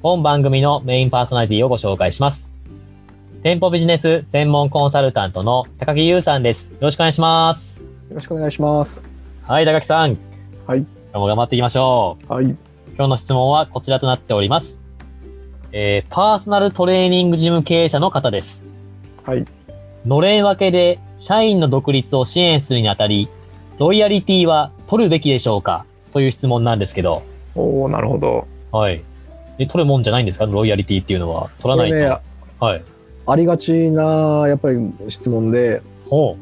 [0.00, 2.40] 本番組のメインパーソナリティをご紹介します。
[3.42, 6.70] 店舗ビジネス専門コンサルタントの高木優さんです。
[6.70, 7.76] よろしくお願いします。
[8.08, 9.04] よろしくお願いします。
[9.42, 10.16] はい、高木さん。
[10.68, 10.78] はい。
[10.78, 12.32] 今日も頑張っていきましょう。
[12.32, 12.44] はい。
[12.44, 14.80] 今日の質問はこちらとなっております。
[15.72, 18.68] えー、パーソナルトレーニングジム経営者の方です。
[19.24, 19.44] はい。
[20.06, 23.28] のれん分けで社員の独立を支援するにあたり、
[23.78, 25.84] ロイヤリティは取るべきでしょうか？
[26.12, 27.24] という質問なんですけど。
[27.56, 28.46] おおなるほど。
[28.70, 29.02] はい。
[29.58, 30.46] え、取るもんじゃないんですか？
[30.46, 31.50] ロイヤリティっていうのは。
[31.60, 31.96] 取らないと。
[31.96, 32.06] ね、
[32.60, 32.84] はい。
[33.26, 36.36] ありがちな、やっぱり質問で、ほ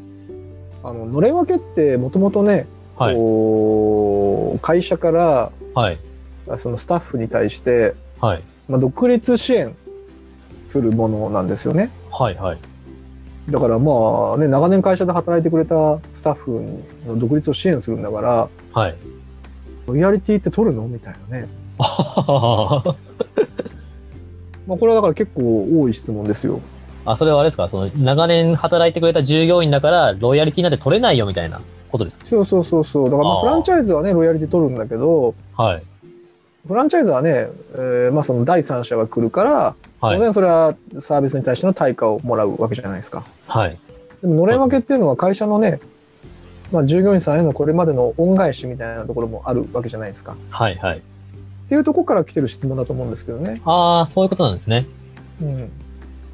[0.83, 2.67] あの、のれん分けってもともとね、
[2.99, 3.03] う。
[3.03, 4.59] はい。
[4.61, 5.97] 会社から、はい。
[6.57, 8.43] そのスタッフに対して、はい。
[8.69, 9.75] まあ、独立支援
[10.61, 11.89] するものなんですよね。
[12.11, 12.35] はい。
[12.35, 12.57] はい。
[13.49, 18.95] だからまあね、長年会社で働いてくれたスタッフの独立を支援するんだから、はい。
[19.87, 20.85] ロイヤリティって取るの？
[20.87, 21.47] みたいなね。
[24.67, 26.59] まあこれはだから結構多い質問ですよ。
[27.05, 27.69] あ、それはあれですか？
[27.69, 32.25] その、長年働いてくれた従業員だから、ロイヤリティなんて取れないよみたいなことですか？
[32.25, 33.05] そうそうそうそう。
[33.05, 35.83] だからまあフランチャイズはね、ロイヤリティ取るんだけど、はい。
[36.67, 40.17] フランチャイズはね、えーまあその第三者が来るから、はい。
[40.17, 43.23] 当然それはサービスに対しての対価をもらうわけじゃないですか。
[43.47, 43.77] はい。
[44.21, 45.79] でも、のれん分けっていうのは会社のね、
[46.73, 50.33] まあ従業員さんへのこれまでの恩返しみたいなところもあるわけじゃないですか。
[50.33, 50.75] っはい。
[50.75, 51.01] はい。
[51.69, 53.61] ていうところから来てる質問だと思うんですけどね。
[53.65, 54.85] ああ、そういうことなんですね。
[55.41, 55.69] うん。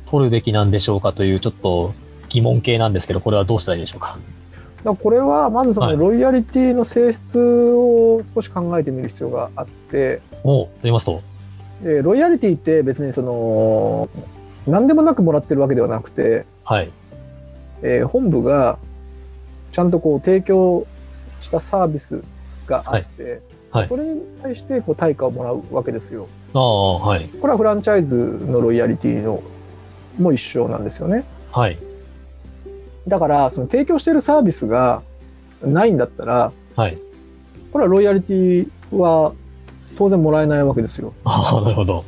[0.05, 1.94] 取るべきなんでしょうかという、ちょっと
[2.29, 4.17] 疑問系なんですけど、これはどうしたらいいでしょうか？
[4.83, 11.21] だこれはまずそはいのロイヤリティの性質を少し考えてみる必要があって、おうと言いますと？
[11.81, 14.09] でロイヤリティって別にその、
[14.67, 16.91] 何でもなくもらってるわけではなくて、はい。
[17.81, 18.77] えー本部が
[19.71, 20.85] ちゃんとこう提供
[21.41, 22.23] したサービス
[22.67, 23.41] があって、はい
[23.73, 26.28] はいそれに対してこう対価をもらうわけですよ。
[26.53, 27.28] ああ、はい。
[27.28, 29.41] これはフランチャイズのロイヤリティの
[30.19, 31.25] も一緒なんですよね。
[31.51, 31.79] はい。
[33.07, 35.01] だからその提供しているサービスが
[35.63, 37.00] ないんだったら、はい。
[37.72, 39.33] これはロイヤリティは
[39.97, 41.13] 当然もらえないわけですよ。
[41.23, 42.06] ああ、なるほど。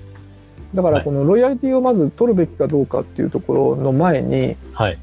[0.76, 5.00] だからこのロイヤリティをまず取るべきかどうかっていうところの前に、はい。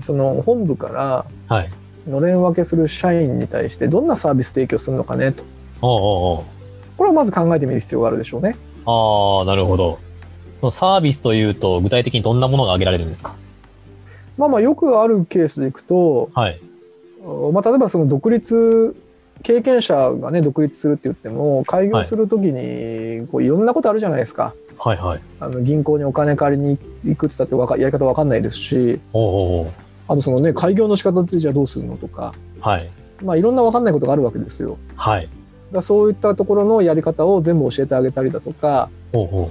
[0.00, 1.70] その本部からはい。
[2.06, 5.42] のれん分けする社員に対してどんなサービス提供するのかねと。
[5.82, 6.44] おうおう
[6.96, 8.56] これをまず考えてみる必要があるでしょうね。
[8.86, 9.98] ああ、なるほど。
[10.60, 13.34] そのサービスというと、具体的にどんなものが挙げられるんですか？
[14.38, 16.60] まあまあよくあるケースでいくと、はい。
[17.52, 18.96] まあ例えばその独立、
[19.42, 24.54] 経験者がね、独立するって言っても、開業するときにこういろんなことあるじゃないですか。
[24.78, 25.20] はいはい。
[25.40, 29.66] あの銀行にお金借りに行くって言ったってやり方わかんないですし、おうおう
[30.08, 32.88] あとそのね、開業の仕方ってじゃあどうするのとか、はい。
[33.24, 34.78] まあいろんなわかんないことがあるわけですよ。
[34.96, 35.28] はい。
[35.72, 39.50] だそういったところのやり方を全部教えてあげたりだとか、おうおう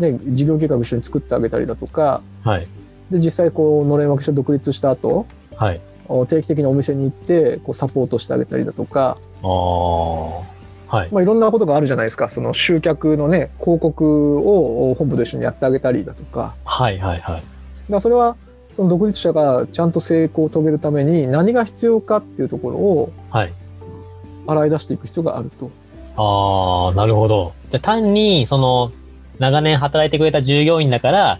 [0.00, 2.66] ね、事業計画一緒に作ってあげたりだとか、はい。
[3.10, 5.26] で、実際こう、のれん分けして独立した後、
[5.56, 5.80] はい。
[6.06, 10.96] お定期的にお店に行って、こう、サポートしてあげたりだとか、ああ。
[10.96, 11.08] はい。
[11.10, 12.28] まあいろんなことがあるじゃないですか。
[12.28, 16.54] その集客のね、広告を本部と一緒にやってあげたりだとか。
[16.64, 17.42] はいはいはい。
[17.90, 18.36] だそれは、
[18.74, 23.52] その独立者がちゃんと成功を遂げるために何が必要かっていうところをはい。
[24.46, 25.70] 洗い出していく必要があると。
[26.16, 27.54] ああ、なるほど。
[27.70, 28.92] じゃあ単に、その、
[29.38, 31.38] 長年働いてくれた従業員だから、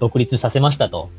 [0.00, 0.98] 独立させましたと。
[1.00, 1.10] はい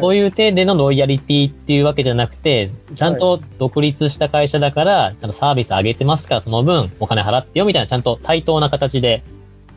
[0.00, 9.22] そういう点でのロイヤリティっていうわけじゃなくて、ちゃんと独立した会社だから、ちゃんとサービス上げてますから、その分お金払ってよみたいな、ちゃんと対等な形で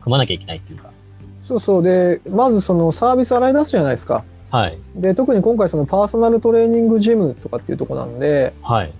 [0.00, 0.90] 組まなきゃいけないっていうか。
[1.44, 1.82] そうそう。
[1.82, 4.24] で、まずそのサービス洗い出すじゃないですか。
[4.50, 4.78] はい。
[4.94, 8.92] で、特に今回そのパーソナルトレーニングジムとかっていうところなんで、はい。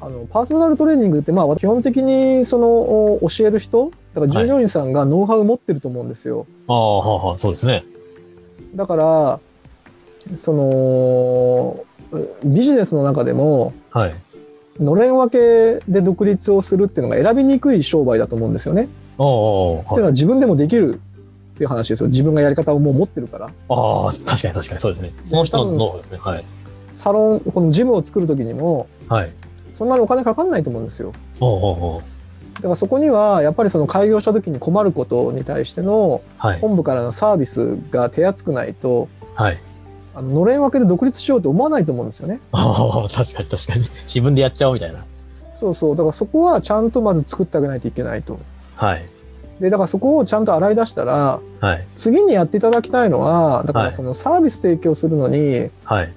[0.00, 6.46] あのパーソナルトレーニングってまあ基本的にそのお教える人だから従業員さんがノウハウ持ってると思うんですよ。
[6.68, 7.84] ああ、はあはあ、そうですね。
[8.74, 9.40] だから
[10.34, 11.84] その
[12.44, 14.14] ビジネスの中でもはい。
[14.78, 18.88] のれん分けで独立をするっていうのが選びにくい商売だと思うんですよね。
[19.18, 21.00] ああ、っていうのは自分でもできる
[21.56, 22.10] っていう話ですよ。
[22.10, 23.46] 自分がやり方をもう持ってるから。
[23.46, 23.50] あ
[24.08, 25.12] あ、確かに確かにそうですね。
[25.24, 26.18] その人のですね。
[26.20, 26.44] はい。
[26.92, 29.32] サロン、このジムを作る時にも、はい。
[29.72, 31.12] そんなにお金かかんないと思うんですよ。
[32.56, 36.60] だからそこには、やっぱりその開業した時に困ることに対してのはい。
[36.60, 39.58] 本部からのサービスが手厚くないと、はい。
[40.14, 42.40] あののれん分けで独立しようと思わないと思うんですよね。
[42.52, 43.86] ああ、確かに確かに。
[44.04, 45.04] 自分でやっちゃおうみたいな。
[45.54, 45.96] そうそう。
[45.96, 48.38] だからそこはちゃんとまず作ってあげないといけないと。
[48.74, 49.04] はい。
[49.60, 51.84] で、だからそこをちゃんと洗い出したら、はい。
[51.94, 56.12] 次にやっていただきたいのは、だかはいらそのサービス提供するのに、はい。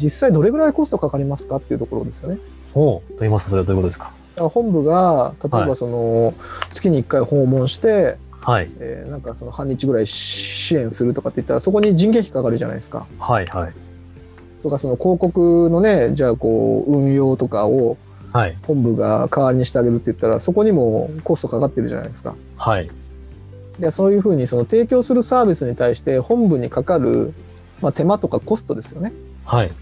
[0.00, 2.38] 実際どれぐらいコストかかりますかっていうところですよね。
[2.72, 3.12] ほう。
[3.12, 4.12] と言いますと、それはどういうことですか？
[4.48, 6.32] 本部が例えはいばその
[6.72, 8.70] 月に1回訪問して、はい。
[8.78, 13.06] えーなんかその半日ぐらい支援するとかって言ったらそこに人件費かかるじゃないですか。
[13.18, 13.46] はい。
[13.46, 13.72] はい。
[14.62, 17.96] とかその広告のねじゃあこう運用とかを
[18.32, 18.56] はい。
[18.66, 22.34] 本部が代わりにしてあげるって言ったらそこにもコストかかってるじゃないですか。
[22.56, 22.90] はい。
[23.78, 27.32] でそういうふうにその提供するサービスに対して本部にかかる、
[27.80, 29.12] まあ、手間とかコストですよね。
[29.44, 29.72] はい。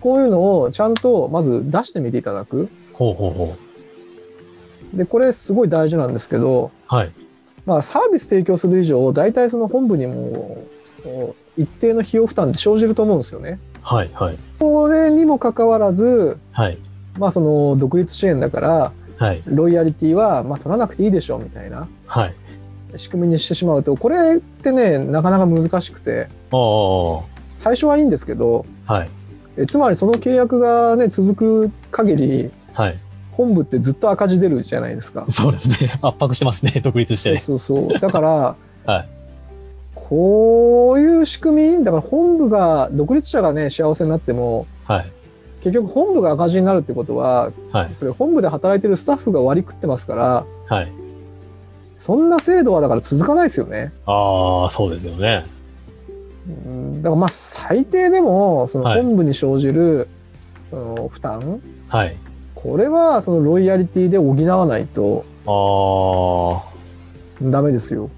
[0.00, 2.68] こういうのをちゃんとまず出してみていただく。
[2.92, 3.56] ほうほうほ
[4.94, 6.94] でこれすごい大事なんですけど、う。
[6.94, 7.12] はい。
[7.66, 10.64] まあ、サービス提供する以上大体その本部にも
[11.56, 13.58] 一定の費用負担って生じると思うんですよね。
[13.82, 14.10] はい。
[14.12, 14.38] はい。
[14.58, 16.78] これにもかかわらず、はい。
[17.18, 19.42] まあ、その独立支援だからはい。
[19.46, 22.34] ロイヤリティはまあ取らなくていいでしょうみたいなはい。
[22.96, 26.28] 仕組みにしてしまうとこれってねなかなか難しくて
[27.54, 29.10] 最初はいいんですけどはい。
[29.56, 32.98] えつまりその契約がね続く限りはい。
[33.32, 35.26] 本部ってずっと赤字出るじゃないですか。
[35.30, 35.76] そうですね。
[36.02, 36.80] 圧迫してますね。
[36.82, 37.38] 独立しそうて。
[37.40, 38.56] そうそうだから、
[38.86, 39.08] はい
[39.94, 45.06] こういう仕組みだから本部が独立者がね幸せになってもはい。
[45.60, 47.94] 結局本部が赤字になるってことははい。
[47.94, 50.92] それ本部で働いてるスタッフが割り食ってますからはい。
[51.96, 53.92] そんな制度はだから続かないですよね。
[54.06, 55.44] ああ、そうですよね。
[56.48, 60.08] うんだからまあ最低でもそのはい本部に生じる、
[60.70, 62.16] その負担はい。
[62.54, 66.62] これはそのロイヤリティで補わないとあ
[67.42, 68.10] ダメですよ。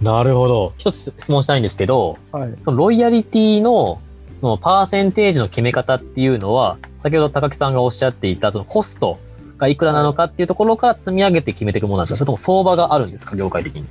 [0.00, 0.72] あ、なるほど。
[0.78, 2.54] 一つ質問したいんですけど、はい。
[2.64, 4.00] そのロイヤリティの、
[4.40, 9.18] そのパーセンテージの決め方っていうのは、先ほど高木さんがおっしゃっていた、そのコスト
[9.56, 12.18] がいくらなのかっていうところから積み上げて決めていくものなんですか？
[12.18, 13.36] それとも相場があるんですか？
[13.36, 13.84] 業界的に。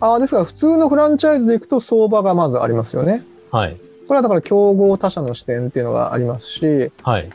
[0.00, 3.22] ああですから普通のフランチャイズでいくと相場がまずありますよね。
[3.50, 3.76] はい。
[4.06, 7.30] これはだから競合他社の視点っていうのがありますし、はい。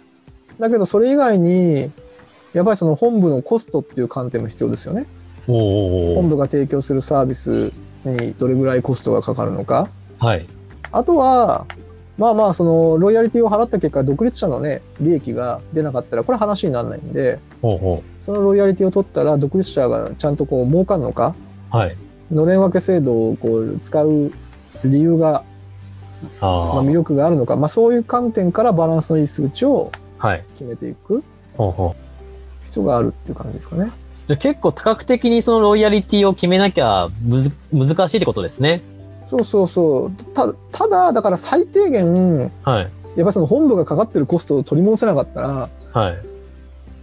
[0.59, 1.91] だけどそれ以外に、
[2.53, 5.05] やっぱりその本部のコストっていう観点も必要ですよね。
[5.47, 7.73] 本部が提供するサービス
[8.05, 9.89] にどれぐらいコストがかかるのか。
[10.19, 10.45] はい。
[10.91, 11.65] あとは、
[12.17, 21.35] まあまあ、そのロイヤリティを払った結果、独立者のね、利益が出なかったら、これ話にならないんで、ほうほそのロイヤリティを取ったら、独立者がちゃんとこう儲かるのか、
[21.73, 21.77] う。
[21.77, 21.95] はい。
[22.31, 24.31] のれん分け制度をこう使う
[24.85, 25.43] 理由が、
[26.39, 30.27] まああ、魅力があるのか、まあそういう観点からバランスのいい数値をあ。
[30.27, 30.43] はい。
[30.57, 31.23] 決めていく。
[32.65, 33.91] 必要があるっていう感じですかね。
[34.27, 38.81] じゃあ結構多角的にそのロイヤリティを決めなきゃむず難しいってことですね。
[39.31, 40.11] そうそうそう。
[40.33, 42.83] たただ、だから最低限、はい。
[42.83, 46.17] やっぱりその本部がかかってるコストを取り戻せなかったら、はい。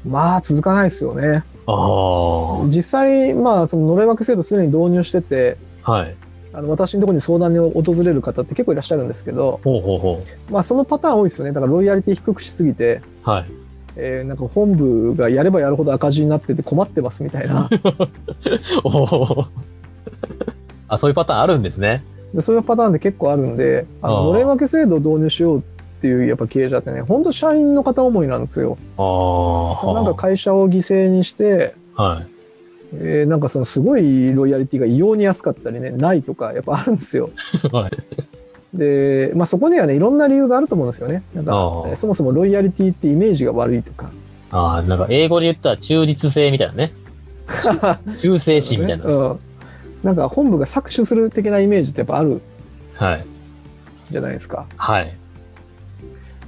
[0.06, 1.42] まあ続かないですよね。
[1.66, 2.66] ああ。
[2.66, 6.14] 実際、まあそののれん分け制度すでに導入してて、はい。
[6.52, 11.52] あの私のところに相談に訪れる方って結構いらっしゃるんですけど、ほうほうほまあそのパターン多いですよね。
[11.52, 13.30] だからロイヤリティ低くしすぎて、う。
[13.30, 13.46] はい。
[13.96, 17.70] えーなんか本部がやればやるほど赤字になってて困ってますみたいな。
[18.84, 19.46] おお。
[20.88, 22.02] あ、そういうパターンあるんですね。
[22.34, 25.62] でそういうパターンで結構あるんで、あののれん分け制度を導入しようっ
[26.00, 28.78] ていうやっぱ経営者ってね、本当社員の方思いなんですよ。
[28.96, 29.94] ああ。
[29.94, 32.26] なんか会社を犠牲にして、はい。
[32.94, 37.30] えーなんかそのすごいロイヤリティが異様に安かったりね、ないとかやっぱあるんですよ。
[37.72, 37.92] はい。
[38.74, 41.22] で、まあそこにはね、いろんな理由があると思うんですよね。
[41.34, 41.52] なんか
[41.96, 44.10] そもそもロイヤリティってイメージが悪いとか。
[44.50, 46.92] ああ、なんか英語で言ったら忠実性みたいなね。
[48.20, 49.04] 忠 誠心みたいな。
[49.04, 49.38] うん。
[50.02, 52.40] なんか本部が搾取する的なイメージってやっぱある
[52.94, 53.24] はい。
[54.10, 54.66] じゃないですか。
[54.76, 55.12] はい。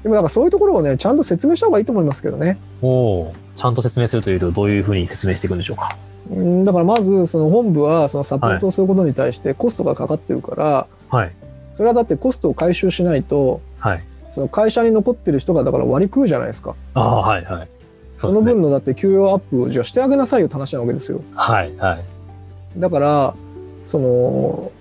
[0.03, 2.59] でもなんかそういうところをね、ちゃんと説明した方がいいと思いますけどね。
[2.81, 3.35] おお。
[3.57, 5.97] ちゃんと説明するというと、どういうふうに説明していくんでしょうか。
[6.31, 11.33] うんだからまずその本部はそのサポートをすることに対してコストがかかってるから、はい。
[11.73, 14.05] それはだってコストを回収しないとはい。
[14.29, 16.77] その会社に残ってる人がだから割り食うじゃないですか。
[16.95, 17.69] ああ、はい、はい。
[18.19, 21.21] その分のだって給与アップをじゃあしてあげなさいよって話なわけですよ。
[21.35, 22.05] はい、はい。
[22.77, 23.35] だから、
[23.85, 24.73] その、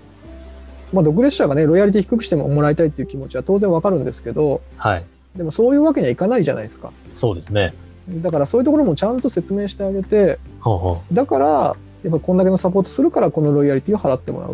[0.92, 5.04] まあ、独立者がね、ロイヤリティ低くしてももらいたいっていう気持ちは当然わかるんですけど、はい。
[5.36, 6.92] でもそういうわけにはいかないじゃないですか。
[7.16, 7.72] そうですね。
[8.08, 14.48] だからそういうところもちゃんと説明してあげて、ほうほだから、やっぱこんだけのサポートするからこのロイヤリティを払ってもら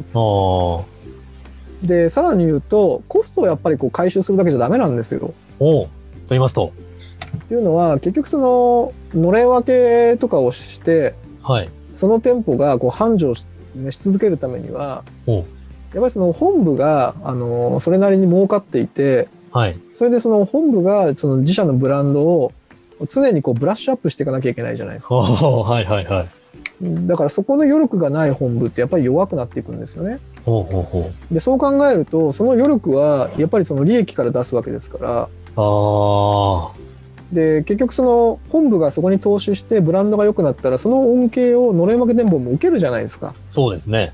[1.85, 1.87] う。
[1.87, 5.33] で、さらに言うと、コストをやっぱりこう回収するだけじゃダメなんですよ。
[5.61, 5.91] おーと
[6.31, 6.73] 言いますと。
[7.37, 11.69] っていうのは、結局その、のれん分けとかをして、はい。
[11.97, 15.45] その店舗がこう繁盛し,、ね、し続けるためには、おやっ
[15.95, 19.77] ぱりその本部が、あの、それなりに儲かっていて、はい。
[19.95, 22.53] それでその本部がその自社のブランドを
[23.09, 25.15] 常にこうブラッシュアップしていかなきゃいけないじゃないですか。
[25.15, 26.27] はい、はい、はい。
[27.07, 30.19] だからそこの余力がない本部ってやっぱり弱くなっていくんですよね。
[30.45, 31.35] ほうほうほう。
[31.35, 36.71] で、そう考えると、その余力はやっぱりその利益から出すわけですから、あ
[37.33, 43.35] で、結局その本部がそこに投資してブランドが良くなったら、その恩恵をのれん分け店舗も受けるじゃないですか。
[43.51, 44.13] ーそうですね。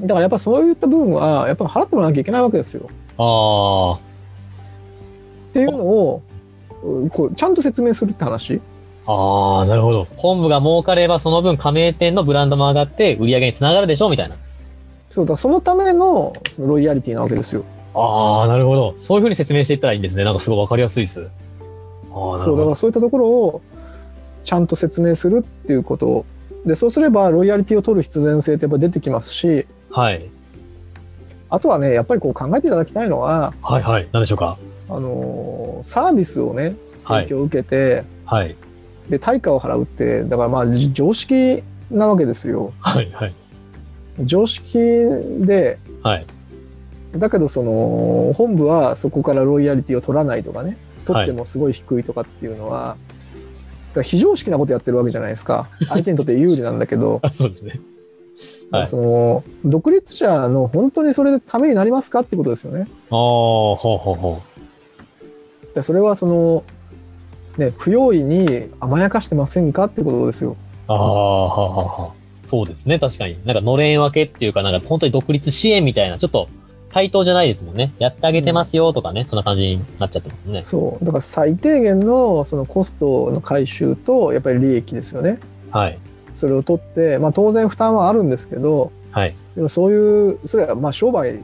[0.00, 2.88] だからやっぱそういった部分は、やっぱり払ってもらわなきゃいけないわけですよ。
[3.18, 4.10] ああ。
[5.50, 6.22] っていうのを、
[6.82, 8.60] うんこうちゃんと説明するって話。
[9.06, 10.06] ああ、なるほど。
[10.16, 14.36] 本部が儲かればその分加盟店のブランドも上がって売り上げにつながるでしょみたいな。
[15.10, 17.64] そうだ、そのためのそのロイヤリティなわけですよ。
[17.94, 18.94] ああ、なるほど。
[19.00, 20.24] そういうふうに説明していったらいいんですね。
[20.24, 21.28] なんかすごいわかりやすいです。
[22.12, 22.64] そう、だ。
[22.64, 23.62] からそういったところを
[24.44, 26.26] ちゃんと説明するっていうこと。
[26.66, 30.28] で、そうすればロイヤリティを取る必然性ってやっぱ出てきますし、はい。
[31.48, 34.08] あとはね、やっぱりこう考えていただきたいのは、はいはい。
[34.12, 34.58] 何でしょうか？
[34.88, 37.22] あのーサービスをね、はい。
[37.24, 38.54] 提供を受けて、はい。
[39.08, 42.72] で、対価を払うって、だからまあじ常識なわけですよ。
[42.80, 43.10] はい。
[43.12, 43.34] はい。
[44.20, 46.26] 常識で、はい。
[47.16, 52.96] だけどその本部はそこからロイヤリティを取らないとかね取ってもすごい低いとかっていうのは、
[54.02, 57.80] 非常識なことやってるわけじゃないですか相手にとって有利なんだけどあ そうですね。
[58.86, 62.86] その独立者の本当にそれでためになりますかってことですよね。
[63.10, 64.40] ああ、ほうほうほ
[65.74, 66.64] でそれはその、
[67.58, 70.52] ね、不用意に甘やかしてませんかってことですよ。
[70.52, 70.92] う。
[70.92, 72.20] ああ、はあはあはあ。
[72.44, 72.98] そうですね。
[72.98, 73.38] 確かに。
[73.44, 76.48] なんか、のれん分けっていうか、なんか、本当に独立支援みたいな、ちょっと、
[76.92, 77.92] 対等じゃないですもんね。
[77.98, 80.62] やってあげてますよとかね、そんな感じになっちゃってますもんね。
[80.62, 85.38] そうだから最低限のそのコストの回収とやっぱり利益ですよね。
[85.70, 85.98] はい。
[86.34, 89.34] それを取って、まあ、当然負担はあるんですけどはい。
[89.56, 91.40] でもそういうそれはまあ商売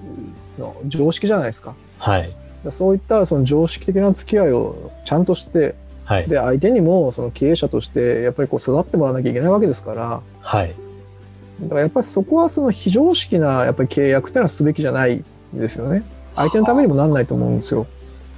[0.58, 1.74] の常識じゃないですか。
[1.98, 2.30] はい。
[2.70, 5.74] そういったその常識的な付き合いをちゃんとして
[6.04, 6.28] はい。
[6.28, 10.74] で相手にもその経営者としてやっぱりこう育ってもらわなきゃいけないわけですからはい。
[11.60, 15.24] だからやっぱりそこはその非常識なやっぱり契約っていうのはすべきじゃないん
[15.58, 16.02] ですよね。
[16.34, 17.86] 相手のためにもなんないと思うんですよ。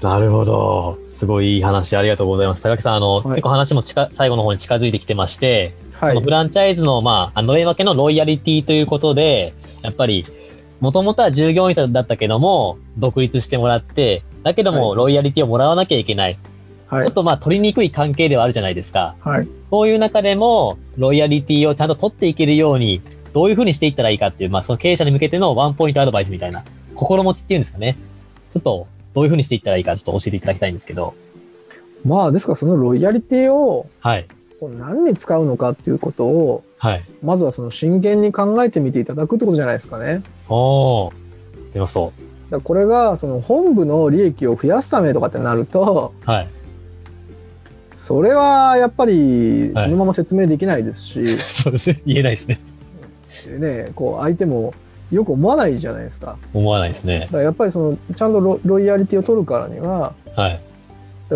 [0.01, 0.99] なるほど。
[1.17, 2.63] すごいいい話ありがとうございます。
[2.63, 6.31] 高木さん、あの、はい結構話も近最後の方に近づいてきてまして、はいフ。
[6.31, 10.25] ランチャイズの、まあ、あの、のれん分けのロイヤリティということで、やっぱり、
[10.81, 16.39] もともとは従業員さんだったけども、独立してもらって、だけども、はいロイヤリティをもらわなきゃいけない。
[16.87, 17.13] はいちょっ。
[17.15, 19.17] とまあ、取りにくい関係ではあるじゃないですか。
[19.21, 19.49] はい。
[19.71, 26.65] そういう中でも、ロイヤリティをちゃんと取っていけるように、どういうふうにしていったらいいかっていう、まあ、その経営者に向けてのワンポイントアドバイスみたいな、
[26.99, 27.97] 心持ちっていうんですかね。
[28.51, 31.15] ちょっと、どういうふうにしていったらいいか、ちょっと教えていただきたいんですけど。
[32.05, 34.27] まあですからそのロイヤリティをはい。
[34.61, 37.05] 何に使うのかっていうことをはい。
[37.23, 40.23] まずはその真剣に考えてみていただくってことじゃないですかね。
[40.49, 41.13] おー。
[41.73, 42.13] 出ますと。
[42.51, 46.49] だこれがその本部の利益を増やすためとかってなるとはい。
[47.95, 52.03] それはやっぱりはいそのまま説明できないですし、 そうですね。
[52.07, 52.61] 言えないですね。
[53.59, 54.75] ね、こう相手も
[55.11, 56.37] よく思わないじゃないですか。
[56.53, 57.29] 思わないですねだ。
[57.29, 60.61] からやっぱりそのちゃんとロロイヤリティを取るからにははい。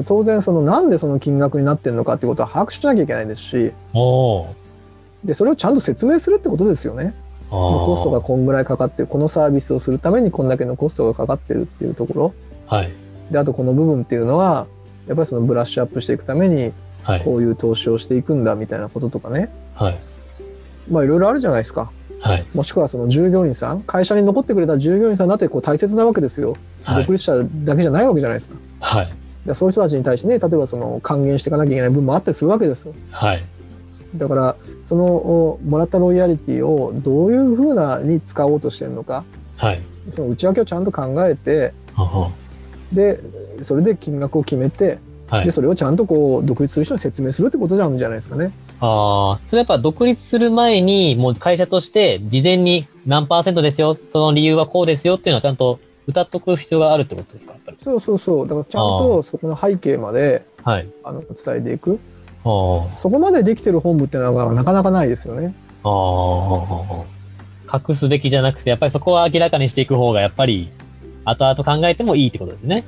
[0.07, 3.73] 当然そのなんでその金額になってるのかってことは把握しなきゃいけないですし。
[5.25, 7.14] でそれをちゃんと説明するってことですよね。
[7.50, 12.35] コストがこんぐらいかかってるこのサービスをするためにこんだけのコストがかかってるっていうところ
[12.67, 12.93] はい。
[13.31, 14.67] であとこの部分っていうのは
[15.07, 17.21] やっぱりそのブラッシュアップしていくためにはい。
[17.21, 19.99] こういう投資をしていくんだみたいなこととかねはい。
[20.91, 22.45] まあいろいろあるじゃないですかはい。
[22.55, 27.12] もしくはその従業員さん会社に残ってくれた従業員さんだってこう大切なわけですよ、はい独。
[27.12, 29.12] 立者だけじゃないわけじゃないですかはい。
[29.45, 33.45] でそういう人たちに対してね例えばその還元していかなきゃいけない部分もあったりするわけですよはい。
[34.17, 39.25] だからそのおもらったロイヤリティをどういうふうなに使おうとしてるのか
[39.57, 39.81] はい。
[40.11, 42.31] その内訳をちゃんと考えてはは
[42.93, 43.21] で
[43.62, 44.99] それで金額を決めて、
[45.29, 45.50] はいで。
[45.50, 48.52] それをちゃんとこう独立する人に説明するってことなんじゃないですかね。
[48.85, 57.55] ああ、それやっぱ独立する前に、もう会社として事前に何パーセントですよ、その理由はこうですよっていうのはちゃんと歌っとく必要があるってことですか？
[57.79, 60.89] そうそうそうだからちゃんとそこの背景まではい。
[61.05, 62.01] あの伝えていく
[62.45, 65.55] あそこまでできてる本部っていうのはなかなかないですよね。
[65.85, 65.89] あ。
[65.89, 67.79] ああ。
[67.89, 70.71] 隠すべきじゃなくて、やっぱりそこは明らかにしていく方が、やっぱり、
[71.25, 72.85] 後々考えてもいいってことですね。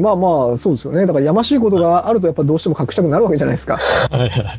[0.00, 1.06] まあまあ、そうですよね。
[1.06, 3.78] だからやましいことがあるとやっぱどうしても隠したくなるわけじゃないですか。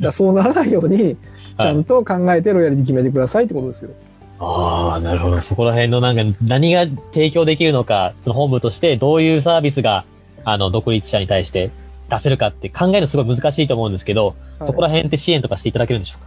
[0.02, 1.18] だそうならないように、
[1.60, 3.92] ちゃんと考えてロイヤリティ決めてくださいってことですよ。
[4.40, 5.40] ああ、なるほど。
[5.42, 10.04] そこら辺のなんか、何が提供できるのか、その本部としてどういうサービスが、
[10.44, 11.70] あの、独立者に対して
[12.10, 16.18] 出せるかって考えるのすごい難しいと思うんですけど、はいそこら辺って支援とかしていただけるんでしょ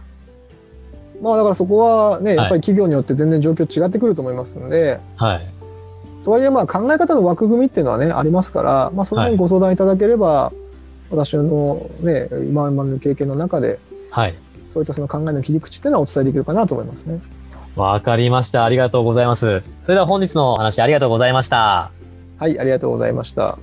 [1.21, 5.47] うまあだからそこはね、やっぱり企業によって全然状況違ってくると思いますので、かはい。
[6.25, 10.51] とはいえまあ考え方の枠組みっていうのはね、ありますから、まあその辺ご相談いただければ、
[11.11, 13.77] 私のね、今までの経験の中で、
[14.09, 14.35] はい。
[14.67, 17.21] そういったその考えの切り口っていうのはお伝えできるかなと思いますね。
[17.75, 18.65] わかりました。
[18.65, 19.61] ありがとうございます。
[19.83, 21.91] それでは本日のお話ありがとうございました。
[22.39, 23.59] はい、ありがとうございました。